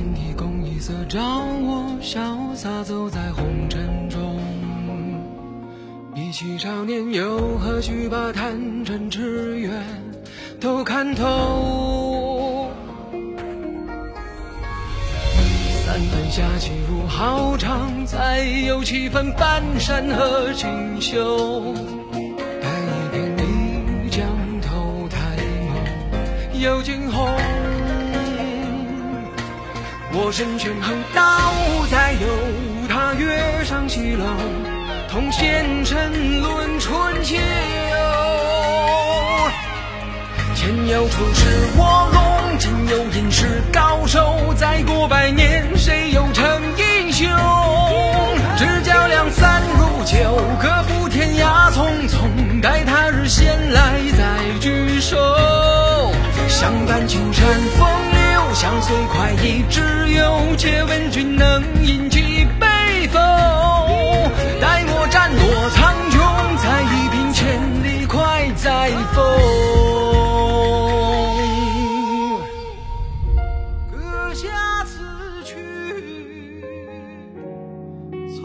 [0.00, 4.40] 天地共一色，照我潇洒走在红尘中。
[6.14, 9.70] 意气少年，又何须把贪嗔痴怨
[10.58, 12.70] 都看透？
[15.84, 20.66] 三分侠气如豪肠，再有七分半山和锦
[20.98, 21.74] 绣。
[22.62, 24.26] 待一片你江
[24.62, 25.36] 头，抬
[26.54, 27.39] 眸又惊鸿。
[30.12, 31.22] 我身权衡道
[31.88, 32.26] 在有
[32.88, 34.24] 他月上西楼，
[35.08, 37.36] 同仙尘论春秋。
[40.56, 41.46] 前有出世
[41.78, 46.44] 卧龙，今有隐世高手，再过百年，谁又成
[46.76, 47.28] 英雄？
[48.58, 55.16] 只教两三如酒，各赴天涯匆匆，待他日闲来再聚首。
[56.48, 57.46] 相伴青山
[57.78, 57.88] 风，
[58.60, 59.80] 相随快意之
[60.10, 60.54] 忧。
[60.58, 63.18] 且问君能饮几杯否？
[64.60, 66.20] 待我斩落苍穹，
[66.58, 69.24] 再一品千里快哉风。
[73.90, 73.96] 阁
[74.34, 74.92] 下此
[75.42, 75.56] 去
[78.28, 78.44] 匆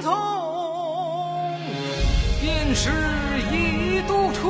[0.00, 0.08] 匆，
[2.40, 2.88] 便是
[3.52, 4.48] 一度春，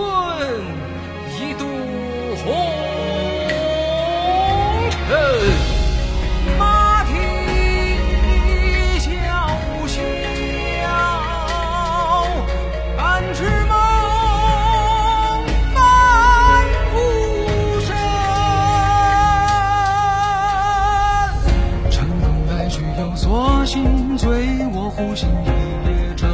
[25.01, 25.49] 我呼吸一
[25.89, 26.27] 叶舟。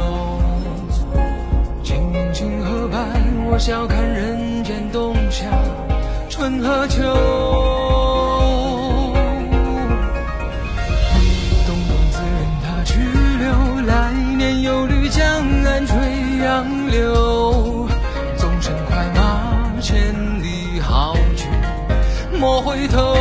[1.83, 2.99] 青云青河畔，
[3.49, 5.45] 我笑看人间冬夏，
[6.29, 7.01] 春和秋。
[11.65, 12.99] 东风自任它去
[13.39, 13.47] 留，
[13.85, 15.23] 来年又绿江
[15.63, 15.95] 岸垂
[16.43, 17.87] 杨柳。
[18.35, 20.13] 纵身快马千
[20.43, 21.47] 里，好去
[22.37, 23.15] 莫回头。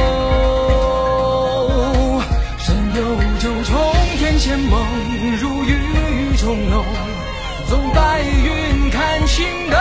[7.68, 9.76] 纵白云看青斗。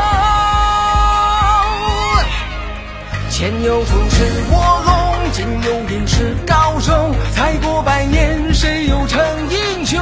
[3.29, 7.13] 前有出世卧龙，今有隐世高手。
[7.33, 10.01] 才过百年，谁又成英雄？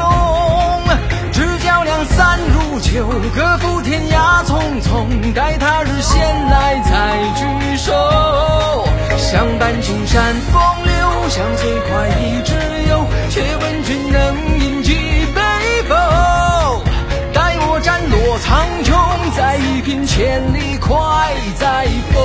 [1.31, 5.33] 只教两三如酒，各赴天涯匆匆。
[5.33, 7.43] 待他日闲来再聚
[7.77, 7.91] 首。
[9.17, 10.93] 相伴青山风流，
[11.29, 12.41] 相随快意
[19.93, 20.97] 再一品千里快
[21.59, 22.17] 哉风。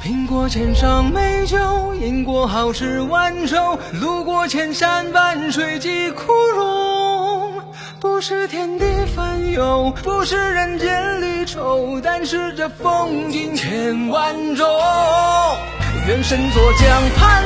[0.00, 7.54] 品过千觞美酒，饮过好事万愁，路过千山万水几枯荣。
[7.98, 8.84] 不是天地
[9.16, 14.64] 烦忧，不是人间离愁，但是这风景千万种。
[16.06, 17.42] 愿身作江畔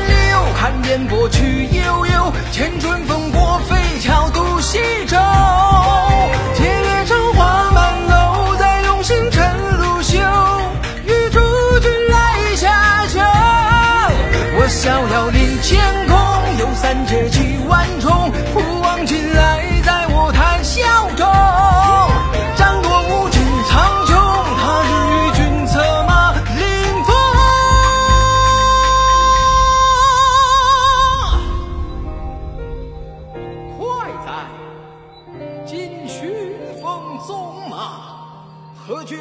[38.89, 39.17] 何惧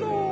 [0.00, 0.27] 怒？